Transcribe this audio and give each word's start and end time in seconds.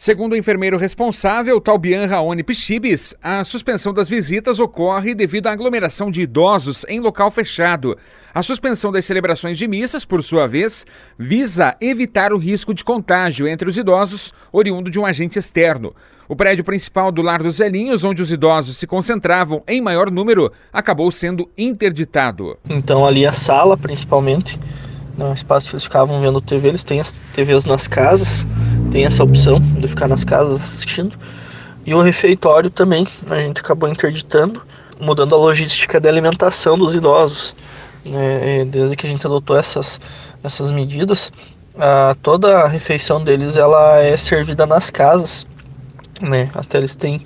Segundo 0.00 0.34
o 0.34 0.36
enfermeiro 0.36 0.78
responsável, 0.78 1.60
Talbian 1.60 2.06
Raoni 2.06 2.44
Pichibis, 2.44 3.16
a 3.20 3.42
suspensão 3.42 3.92
das 3.92 4.08
visitas 4.08 4.60
ocorre 4.60 5.12
devido 5.12 5.48
à 5.48 5.52
aglomeração 5.52 6.08
de 6.08 6.22
idosos 6.22 6.86
em 6.88 7.00
local 7.00 7.32
fechado. 7.32 7.98
A 8.32 8.40
suspensão 8.40 8.92
das 8.92 9.04
celebrações 9.04 9.58
de 9.58 9.66
missas, 9.66 10.04
por 10.04 10.22
sua 10.22 10.46
vez, 10.46 10.86
visa 11.18 11.74
evitar 11.80 12.32
o 12.32 12.38
risco 12.38 12.72
de 12.72 12.84
contágio 12.84 13.48
entre 13.48 13.68
os 13.68 13.76
idosos, 13.76 14.32
oriundo 14.52 14.88
de 14.88 15.00
um 15.00 15.04
agente 15.04 15.36
externo. 15.36 15.92
O 16.28 16.36
prédio 16.36 16.62
principal 16.62 17.10
do 17.10 17.20
Lar 17.20 17.42
dos 17.42 17.58
Velhinhos, 17.58 18.04
onde 18.04 18.22
os 18.22 18.30
idosos 18.30 18.76
se 18.76 18.86
concentravam 18.86 19.64
em 19.66 19.80
maior 19.80 20.12
número, 20.12 20.52
acabou 20.72 21.10
sendo 21.10 21.50
interditado. 21.58 22.56
Então, 22.70 23.04
ali 23.04 23.26
a 23.26 23.32
sala, 23.32 23.76
principalmente, 23.76 24.60
no 25.16 25.32
espaço 25.32 25.70
que 25.70 25.74
eles 25.74 25.82
ficavam 25.82 26.20
vendo 26.20 26.40
TV, 26.40 26.68
eles 26.68 26.84
têm 26.84 27.00
as 27.00 27.20
TVs 27.34 27.64
nas 27.64 27.88
casas, 27.88 28.46
tem 28.90 29.04
essa 29.04 29.22
opção 29.22 29.60
de 29.60 29.86
ficar 29.86 30.08
nas 30.08 30.24
casas 30.24 30.60
assistindo. 30.60 31.16
E 31.84 31.94
o 31.94 32.00
refeitório 32.00 32.70
também, 32.70 33.06
a 33.30 33.36
gente 33.36 33.60
acabou 33.60 33.88
interditando, 33.88 34.62
mudando 35.00 35.34
a 35.34 35.38
logística 35.38 36.00
da 36.00 36.08
alimentação 36.08 36.78
dos 36.78 36.94
idosos. 36.94 37.54
Né? 38.04 38.64
Desde 38.64 38.96
que 38.96 39.06
a 39.06 39.10
gente 39.10 39.26
adotou 39.26 39.56
essas, 39.56 40.00
essas 40.42 40.70
medidas, 40.70 41.32
a, 41.78 42.16
toda 42.22 42.60
a 42.60 42.68
refeição 42.68 43.22
deles 43.22 43.56
ela 43.56 43.98
é 43.98 44.16
servida 44.16 44.66
nas 44.66 44.90
casas. 44.90 45.46
Né? 46.20 46.50
Até 46.54 46.78
eles 46.78 46.94
têm, 46.94 47.22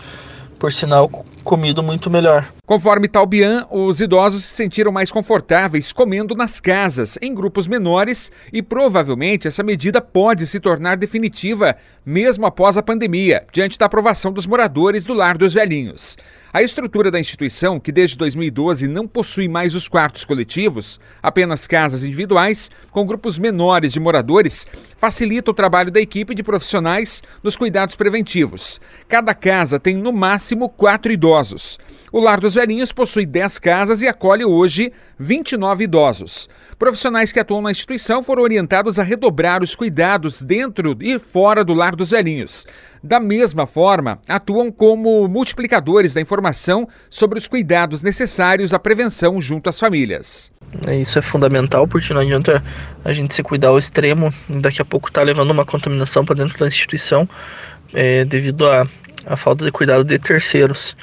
por 0.58 0.72
sinal, 0.72 1.08
comido 1.42 1.82
muito 1.82 2.10
melhor. 2.10 2.46
Conforme 2.64 3.08
Talbian, 3.08 3.66
os 3.72 4.00
idosos 4.00 4.44
se 4.44 4.54
sentiram 4.54 4.92
mais 4.92 5.10
confortáveis 5.10 5.92
comendo 5.92 6.32
nas 6.32 6.60
casas, 6.60 7.18
em 7.20 7.34
grupos 7.34 7.66
menores, 7.66 8.30
e 8.52 8.62
provavelmente 8.62 9.48
essa 9.48 9.64
medida 9.64 10.00
pode 10.00 10.46
se 10.46 10.60
tornar 10.60 10.96
definitiva 10.96 11.76
mesmo 12.06 12.46
após 12.46 12.78
a 12.78 12.82
pandemia, 12.82 13.44
diante 13.52 13.76
da 13.76 13.86
aprovação 13.86 14.32
dos 14.32 14.46
moradores 14.46 15.04
do 15.04 15.12
Lar 15.12 15.36
dos 15.36 15.54
Velhinhos. 15.54 16.16
A 16.52 16.62
estrutura 16.62 17.10
da 17.10 17.18
instituição, 17.18 17.80
que 17.80 17.90
desde 17.90 18.16
2012 18.16 18.86
não 18.86 19.08
possui 19.08 19.48
mais 19.48 19.74
os 19.74 19.88
quartos 19.88 20.24
coletivos, 20.24 21.00
apenas 21.22 21.66
casas 21.66 22.04
individuais, 22.04 22.70
com 22.90 23.04
grupos 23.04 23.38
menores 23.38 23.92
de 23.92 23.98
moradores, 23.98 24.66
facilita 24.98 25.50
o 25.50 25.54
trabalho 25.54 25.90
da 25.90 26.00
equipe 26.00 26.34
de 26.34 26.42
profissionais 26.42 27.22
nos 27.42 27.56
cuidados 27.56 27.96
preventivos. 27.96 28.80
Cada 29.08 29.34
casa 29.34 29.80
tem 29.80 29.96
no 29.96 30.12
máximo 30.12 30.68
quatro 30.68 31.10
idosos. 31.10 31.78
O 32.12 32.20
Lar 32.20 32.38
dos 32.38 32.51
Velhinhos 32.54 32.92
possui 32.92 33.26
10 33.26 33.58
casas 33.58 34.02
e 34.02 34.08
acolhe 34.08 34.44
hoje 34.44 34.92
29 35.18 35.84
idosos. 35.84 36.48
Profissionais 36.78 37.32
que 37.32 37.40
atuam 37.40 37.62
na 37.62 37.70
instituição 37.70 38.22
foram 38.22 38.42
orientados 38.42 38.98
a 38.98 39.02
redobrar 39.02 39.62
os 39.62 39.74
cuidados 39.74 40.42
dentro 40.42 40.96
e 41.00 41.18
fora 41.18 41.64
do 41.64 41.74
Lar 41.74 41.94
dos 41.94 42.10
Velhinhos. 42.10 42.66
Da 43.02 43.20
mesma 43.20 43.66
forma, 43.66 44.18
atuam 44.28 44.70
como 44.70 45.26
multiplicadores 45.28 46.14
da 46.14 46.20
informação 46.20 46.88
sobre 47.08 47.38
os 47.38 47.48
cuidados 47.48 48.02
necessários 48.02 48.72
à 48.72 48.78
prevenção 48.78 49.40
junto 49.40 49.68
às 49.68 49.78
famílias. 49.78 50.50
É, 50.86 50.96
isso 50.96 51.18
é 51.18 51.22
fundamental 51.22 51.86
porque 51.86 52.14
não 52.14 52.20
adianta 52.20 52.62
a 53.04 53.12
gente 53.12 53.34
se 53.34 53.42
cuidar 53.42 53.68
ao 53.68 53.78
extremo, 53.78 54.32
daqui 54.48 54.80
a 54.80 54.84
pouco 54.84 55.12
tá 55.12 55.22
levando 55.22 55.50
uma 55.50 55.66
contaminação 55.66 56.24
para 56.24 56.36
dentro 56.36 56.58
da 56.58 56.66
instituição 56.66 57.28
é, 57.92 58.24
devido 58.24 58.66
à 58.66 59.36
falta 59.36 59.64
de 59.64 59.70
cuidado 59.70 60.04
de 60.04 60.18
terceiros 60.18 60.96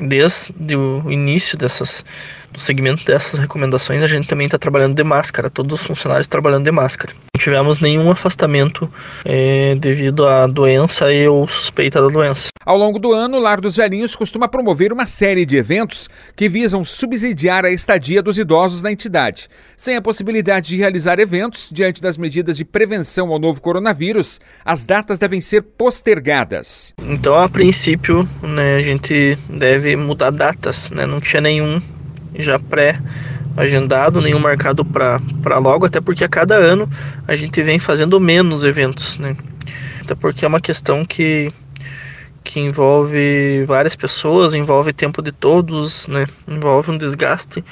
desde 0.00 0.76
o 0.76 1.10
início 1.10 1.58
dessas 1.58 2.04
do 2.52 2.60
segmento 2.60 3.04
dessas 3.04 3.38
recomendações, 3.38 4.02
a 4.02 4.06
gente 4.06 4.28
também 4.28 4.44
está 4.44 4.58
trabalhando 4.58 4.94
de 4.94 5.02
máscara, 5.02 5.48
todos 5.48 5.80
os 5.80 5.86
funcionários 5.86 6.28
trabalhando 6.28 6.64
de 6.64 6.70
máscara. 6.70 7.12
Não 7.34 7.40
tivemos 7.40 7.80
nenhum 7.80 8.10
afastamento 8.10 8.92
é, 9.24 9.74
devido 9.74 10.26
à 10.26 10.46
doença 10.46 11.12
e 11.12 11.26
ou 11.26 11.48
suspeita 11.48 12.00
da 12.00 12.08
doença. 12.08 12.48
Ao 12.64 12.76
longo 12.76 12.98
do 12.98 13.12
ano, 13.12 13.38
o 13.38 13.40
Lar 13.40 13.60
dos 13.60 13.76
Velhinhos 13.76 14.14
costuma 14.14 14.46
promover 14.46 14.92
uma 14.92 15.06
série 15.06 15.44
de 15.44 15.56
eventos 15.56 16.08
que 16.36 16.48
visam 16.48 16.84
subsidiar 16.84 17.64
a 17.64 17.70
estadia 17.70 18.22
dos 18.22 18.38
idosos 18.38 18.82
na 18.82 18.92
entidade. 18.92 19.48
Sem 19.76 19.96
a 19.96 20.02
possibilidade 20.02 20.68
de 20.68 20.76
realizar 20.76 21.18
eventos, 21.18 21.70
diante 21.72 22.00
das 22.00 22.16
medidas 22.16 22.56
de 22.56 22.64
prevenção 22.64 23.30
ao 23.30 23.38
novo 23.38 23.60
coronavírus, 23.60 24.38
as 24.64 24.84
datas 24.84 25.18
devem 25.18 25.40
ser 25.40 25.62
postergadas. 25.62 26.92
Então, 26.98 27.34
a 27.34 27.48
princípio, 27.48 28.28
né, 28.42 28.76
a 28.76 28.82
gente 28.82 29.36
deve 29.48 29.96
mudar 29.96 30.30
datas, 30.30 30.90
né? 30.90 31.06
não 31.06 31.20
tinha 31.20 31.40
nenhum 31.40 31.80
já 32.34 32.58
pré-agendado, 32.58 34.20
nenhum 34.20 34.38
marcado 34.38 34.84
para 34.84 35.58
logo, 35.58 35.86
até 35.86 36.00
porque 36.00 36.24
a 36.24 36.28
cada 36.28 36.54
ano 36.54 36.88
a 37.26 37.36
gente 37.36 37.62
vem 37.62 37.78
fazendo 37.78 38.18
menos 38.20 38.64
eventos, 38.64 39.18
né? 39.18 39.36
Até 40.00 40.14
porque 40.14 40.44
é 40.44 40.48
uma 40.48 40.60
questão 40.60 41.04
que, 41.04 41.52
que 42.42 42.60
envolve 42.60 43.64
várias 43.66 43.94
pessoas, 43.94 44.54
envolve 44.54 44.92
tempo 44.92 45.22
de 45.22 45.32
todos, 45.32 46.08
né? 46.08 46.26
Envolve 46.48 46.90
um 46.90 46.98
desgaste. 46.98 47.64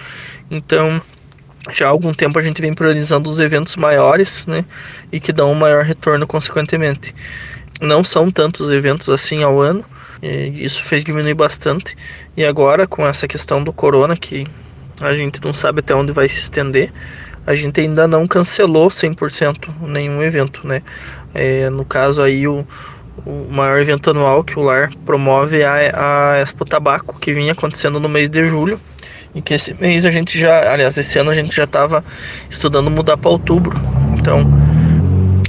Então, 0.50 1.00
já 1.72 1.86
há 1.86 1.90
algum 1.90 2.14
tempo 2.14 2.38
a 2.38 2.42
gente 2.42 2.62
vem 2.62 2.72
priorizando 2.72 3.28
os 3.28 3.40
eventos 3.40 3.76
maiores, 3.76 4.46
né? 4.46 4.64
E 5.12 5.20
que 5.20 5.32
dão 5.32 5.52
um 5.52 5.54
maior 5.54 5.84
retorno 5.84 6.26
consequentemente. 6.26 7.14
Não 7.80 8.04
são 8.04 8.30
tantos 8.30 8.70
eventos 8.70 9.08
assim 9.08 9.42
ao 9.42 9.60
ano, 9.60 9.84
isso 10.22 10.84
fez 10.84 11.02
diminuir 11.02 11.34
bastante. 11.34 11.96
E 12.36 12.44
agora, 12.44 12.86
com 12.86 13.06
essa 13.06 13.26
questão 13.26 13.62
do 13.62 13.72
corona, 13.72 14.16
que 14.16 14.46
a 15.00 15.14
gente 15.14 15.42
não 15.42 15.54
sabe 15.54 15.80
até 15.80 15.94
onde 15.94 16.12
vai 16.12 16.28
se 16.28 16.40
estender, 16.40 16.92
a 17.46 17.54
gente 17.54 17.80
ainda 17.80 18.06
não 18.06 18.26
cancelou 18.26 18.88
100% 18.88 19.68
nenhum 19.82 20.22
evento, 20.22 20.66
né? 20.66 20.82
É, 21.34 21.70
no 21.70 21.84
caso 21.84 22.22
aí, 22.22 22.46
o, 22.46 22.66
o 23.24 23.48
maior 23.50 23.80
evento 23.80 24.10
anual 24.10 24.44
que 24.44 24.58
o 24.58 24.62
LAR 24.62 24.92
promove 25.04 25.60
é 25.60 25.90
a, 25.94 26.32
a 26.34 26.40
Expo 26.40 26.64
Tabaco, 26.64 27.18
que 27.18 27.32
vinha 27.32 27.52
acontecendo 27.52 27.98
no 27.98 28.08
mês 28.08 28.28
de 28.28 28.44
julho. 28.44 28.78
E 29.34 29.40
que 29.40 29.54
esse 29.54 29.72
mês 29.74 30.04
a 30.04 30.10
gente 30.10 30.38
já, 30.38 30.72
aliás, 30.72 30.98
esse 30.98 31.18
ano 31.18 31.30
a 31.30 31.34
gente 31.34 31.54
já 31.54 31.64
estava 31.64 32.04
estudando 32.48 32.90
mudar 32.90 33.16
para 33.16 33.30
outubro. 33.30 33.80
Então, 34.18 34.44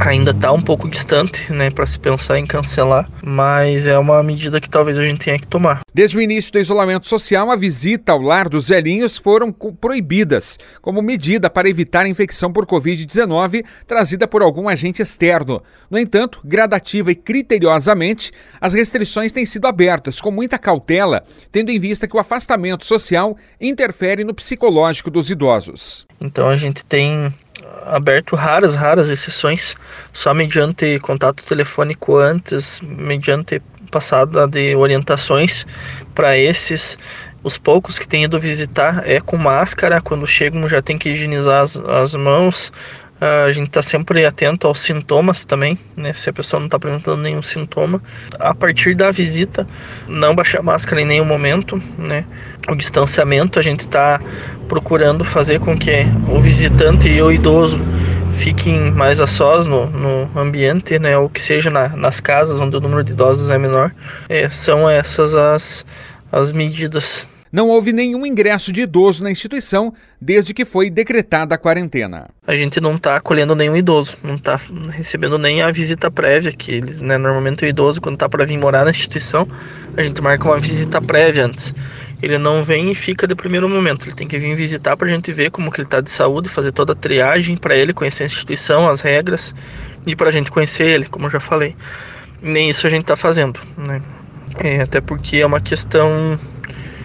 ainda 0.09 0.31
está 0.31 0.51
um 0.51 0.61
pouco 0.61 0.89
distante, 0.89 1.51
né, 1.53 1.69
para 1.69 1.85
se 1.85 1.99
pensar 1.99 2.39
em 2.39 2.45
cancelar, 2.45 3.09
mas 3.23 3.87
é 3.87 3.97
uma 3.97 4.21
medida 4.23 4.59
que 4.59 4.69
talvez 4.69 4.97
a 4.97 5.03
gente 5.03 5.25
tenha 5.25 5.39
que 5.39 5.47
tomar. 5.47 5.81
Desde 5.93 6.17
o 6.17 6.21
início 6.21 6.51
do 6.51 6.59
isolamento 6.59 7.07
social, 7.07 7.51
a 7.51 7.55
visita 7.55 8.11
ao 8.11 8.21
lar 8.21 8.49
dos 8.49 8.69
velhinhos 8.69 9.17
foram 9.17 9.51
proibidas, 9.51 10.57
como 10.81 11.01
medida 11.01 11.49
para 11.49 11.69
evitar 11.69 12.05
a 12.05 12.09
infecção 12.09 12.51
por 12.51 12.65
Covid-19 12.65 13.63
trazida 13.85 14.27
por 14.27 14.41
algum 14.41 14.67
agente 14.67 15.01
externo. 15.01 15.61
No 15.89 15.99
entanto, 15.99 16.41
gradativa 16.43 17.11
e 17.11 17.15
criteriosamente, 17.15 18.31
as 18.59 18.73
restrições 18.73 19.31
têm 19.31 19.45
sido 19.45 19.67
abertas 19.67 20.19
com 20.19 20.31
muita 20.31 20.57
cautela, 20.57 21.23
tendo 21.51 21.69
em 21.69 21.79
vista 21.79 22.07
que 22.07 22.15
o 22.15 22.19
afastamento 22.19 22.85
social 22.85 23.37
interfere 23.59 24.23
no 24.23 24.33
psicológico 24.33 25.11
dos 25.11 25.29
idosos. 25.29 26.05
Então 26.19 26.47
a 26.47 26.57
gente 26.57 26.83
tem 26.85 27.33
aberto 27.91 28.35
raras, 28.35 28.73
raras 28.73 29.09
exceções, 29.09 29.75
só 30.13 30.33
mediante 30.33 30.97
contato 30.99 31.43
telefônico 31.43 32.17
antes, 32.17 32.79
mediante 32.81 33.61
passada 33.91 34.47
de 34.47 34.75
orientações 34.75 35.65
para 36.15 36.37
esses. 36.37 36.97
Os 37.43 37.57
poucos 37.57 37.99
que 37.99 38.07
têm 38.07 38.23
ido 38.23 38.39
visitar 38.39 39.03
é 39.05 39.19
com 39.19 39.35
máscara, 39.35 39.99
quando 39.99 40.25
chegam 40.25 40.69
já 40.69 40.81
tem 40.81 40.97
que 40.97 41.09
higienizar 41.09 41.61
as, 41.63 41.75
as 41.75 42.15
mãos, 42.15 42.71
a 43.21 43.51
gente 43.51 43.67
está 43.67 43.83
sempre 43.83 44.25
atento 44.25 44.65
aos 44.65 44.79
sintomas 44.79 45.45
também, 45.45 45.77
né? 45.95 46.11
Se 46.11 46.31
a 46.31 46.33
pessoa 46.33 46.59
não 46.59 46.65
está 46.65 46.77
apresentando 46.77 47.21
nenhum 47.21 47.43
sintoma. 47.43 48.01
A 48.39 48.55
partir 48.55 48.95
da 48.95 49.11
visita, 49.11 49.67
não 50.07 50.33
baixar 50.33 50.59
a 50.59 50.63
máscara 50.63 51.01
em 51.01 51.05
nenhum 51.05 51.25
momento, 51.25 51.81
né? 51.99 52.25
O 52.67 52.73
distanciamento, 52.73 53.59
a 53.59 53.61
gente 53.61 53.81
está 53.81 54.19
procurando 54.67 55.23
fazer 55.23 55.59
com 55.59 55.77
que 55.77 56.03
o 56.27 56.39
visitante 56.39 57.07
e 57.07 57.21
o 57.21 57.31
idoso 57.31 57.79
fiquem 58.31 58.89
mais 58.91 59.21
a 59.21 59.27
sós 59.27 59.67
no, 59.67 59.85
no 59.85 60.39
ambiente, 60.39 60.97
né? 60.97 61.15
Ou 61.15 61.29
que 61.29 61.39
seja 61.39 61.69
na, 61.69 61.89
nas 61.89 62.19
casas 62.19 62.59
onde 62.59 62.75
o 62.75 62.81
número 62.81 63.03
de 63.03 63.11
idosos 63.11 63.51
é 63.51 63.57
menor. 63.57 63.93
É, 64.27 64.49
são 64.49 64.89
essas 64.89 65.35
as, 65.35 65.85
as 66.31 66.51
medidas 66.51 67.29
não 67.51 67.67
houve 67.67 67.91
nenhum 67.91 68.25
ingresso 68.25 68.71
de 68.71 68.81
idoso 68.81 69.23
na 69.23 69.29
instituição 69.29 69.93
desde 70.19 70.53
que 70.53 70.63
foi 70.63 70.89
decretada 70.89 71.55
a 71.55 71.57
quarentena. 71.57 72.29
A 72.47 72.55
gente 72.55 72.79
não 72.79 72.95
está 72.95 73.17
acolhendo 73.17 73.55
nenhum 73.55 73.75
idoso, 73.75 74.17
não 74.23 74.35
está 74.35 74.57
recebendo 74.91 75.37
nem 75.37 75.61
a 75.61 75.71
visita 75.71 76.09
prévia, 76.09 76.51
que 76.51 76.79
né, 77.01 77.17
normalmente 77.17 77.65
o 77.65 77.67
idoso, 77.67 78.01
quando 78.01 78.15
está 78.15 78.29
para 78.29 78.45
vir 78.45 78.57
morar 78.57 78.85
na 78.85 78.91
instituição, 78.91 79.47
a 79.97 80.01
gente 80.01 80.21
marca 80.21 80.45
uma 80.45 80.59
visita 80.59 81.01
prévia 81.01 81.45
antes. 81.45 81.73
Ele 82.21 82.37
não 82.37 82.63
vem 82.63 82.91
e 82.91 82.95
fica 82.95 83.27
de 83.27 83.35
primeiro 83.35 83.67
momento, 83.67 84.05
ele 84.05 84.15
tem 84.15 84.27
que 84.27 84.37
vir 84.37 84.55
visitar 84.55 84.95
para 84.95 85.07
a 85.07 85.11
gente 85.11 85.31
ver 85.31 85.51
como 85.51 85.71
que 85.71 85.81
ele 85.81 85.87
está 85.87 85.99
de 85.99 86.11
saúde, 86.11 86.47
fazer 86.47 86.71
toda 86.71 86.93
a 86.93 86.95
triagem 86.95 87.57
para 87.57 87.75
ele 87.75 87.93
conhecer 87.93 88.23
a 88.23 88.25
instituição, 88.27 88.87
as 88.87 89.01
regras 89.01 89.53
e 90.05 90.15
para 90.15 90.29
a 90.29 90.31
gente 90.31 90.51
conhecer 90.51 90.85
ele, 90.85 91.05
como 91.05 91.25
eu 91.25 91.29
já 91.31 91.39
falei. 91.39 91.75
Nem 92.41 92.69
isso 92.69 92.87
a 92.87 92.89
gente 92.89 93.01
está 93.01 93.15
fazendo, 93.15 93.59
né? 93.77 94.01
É, 94.59 94.81
até 94.81 94.99
porque 94.99 95.37
é 95.37 95.45
uma 95.45 95.61
questão 95.61 96.37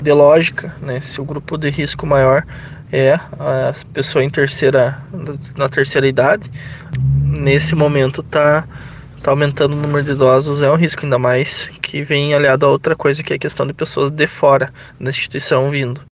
de 0.01 0.13
lógica, 0.13 0.75
né? 0.81 1.01
Se 1.01 1.21
o 1.21 1.25
grupo 1.25 1.57
de 1.57 1.71
risco 1.71 2.07
maior 2.07 2.45
é 2.93 3.15
a 3.15 3.75
pessoa 3.93 4.23
em 4.23 4.31
terceira 4.31 4.99
na 5.57 5.69
terceira 5.69 6.07
idade, 6.07 6.51
nesse 7.25 7.75
momento 7.75 8.23
tá 8.23 8.67
tá 9.23 9.33
aumentando 9.33 9.75
o 9.75 9.81
número 9.81 10.05
de 10.05 10.13
idosos 10.13 10.63
é 10.63 10.71
um 10.71 10.77
risco, 10.77 11.05
ainda 11.05 11.19
mais 11.19 11.69
que 11.83 12.01
vem 12.03 12.33
aliado 12.33 12.65
a 12.65 12.69
outra 12.69 12.95
coisa 12.95 13.25
que 13.25 13.33
é 13.33 13.37
a 13.37 13.39
questão 13.39 13.67
de 13.67 13.73
pessoas 13.73 14.11
de 14.11 14.27
fora 14.27 14.73
da 15.01 15.11
instituição 15.11 15.69
vindo. 15.69 16.07